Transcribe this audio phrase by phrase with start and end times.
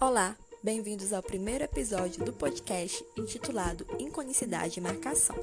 [0.00, 5.34] Olá, bem-vindos ao primeiro episódio do podcast intitulado Inconicidade e Marcação.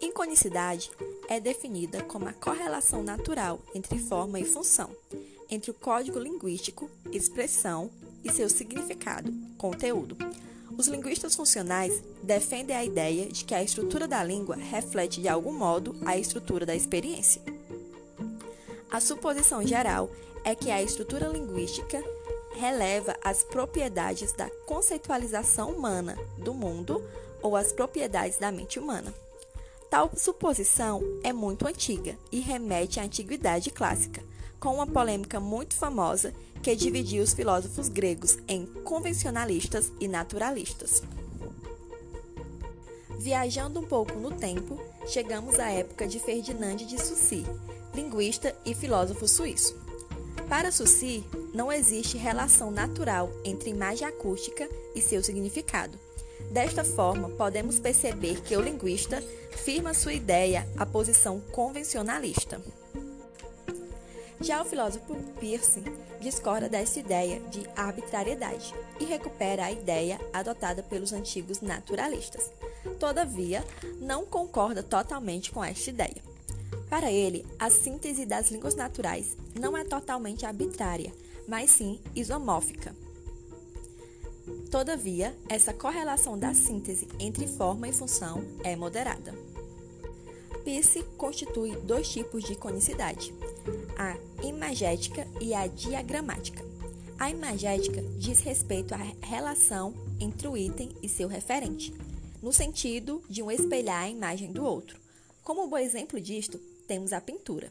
[0.00, 0.90] Inconicidade
[1.28, 4.90] é definida como a correlação natural entre forma e função,
[5.48, 7.92] entre o código linguístico, expressão
[8.24, 10.16] e seu significado, conteúdo.
[10.76, 15.52] Os linguistas funcionais defendem a ideia de que a estrutura da língua reflete de algum
[15.52, 17.40] modo a estrutura da experiência.
[18.90, 20.10] A suposição geral
[20.42, 22.02] é que a estrutura linguística
[22.60, 27.02] releva as propriedades da conceitualização humana do mundo
[27.42, 29.14] ou as propriedades da mente humana.
[29.88, 34.22] Tal suposição é muito antiga e remete à antiguidade clássica,
[34.60, 41.02] com uma polêmica muito famosa que dividiu os filósofos gregos em convencionalistas e naturalistas.
[43.18, 47.46] Viajando um pouco no tempo, chegamos à época de Ferdinand de Saussure,
[47.94, 49.89] linguista e filósofo suíço.
[50.50, 55.96] Para Saussure, não existe relação natural entre imagem acústica e seu significado.
[56.50, 62.60] Desta forma, podemos perceber que o linguista firma sua ideia à posição convencionalista.
[64.40, 65.84] Já o filósofo Peirce
[66.20, 72.50] discorda dessa ideia de arbitrariedade e recupera a ideia adotada pelos antigos naturalistas.
[72.98, 73.64] Todavia,
[74.00, 76.29] não concorda totalmente com esta ideia.
[76.90, 81.14] Para ele, a síntese das línguas naturais não é totalmente arbitrária,
[81.46, 82.94] mas sim isomórfica.
[84.72, 89.32] Todavia, essa correlação da síntese entre forma e função é moderada.
[90.64, 93.32] Peirce constitui dois tipos de conicidade,
[93.96, 96.64] a imagética e a diagramática.
[97.18, 101.94] A imagética diz respeito à relação entre o item e seu referente,
[102.42, 104.98] no sentido de um espelhar a imagem do outro.
[105.42, 106.60] Como bom exemplo disto,
[106.90, 107.68] temos a pintura.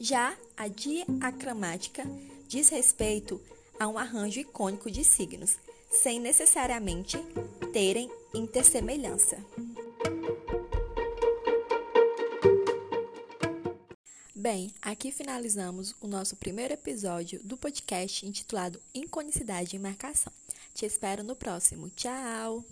[0.00, 2.02] Já a diacramática
[2.48, 3.40] diz respeito
[3.78, 5.56] a um arranjo icônico de signos,
[5.88, 7.16] sem necessariamente
[7.72, 9.38] terem intersemelhança.
[14.34, 20.32] Bem, aqui finalizamos o nosso primeiro episódio do podcast intitulado Inconicidade em Marcação.
[20.74, 21.88] Te espero no próximo.
[21.90, 22.64] Tchau!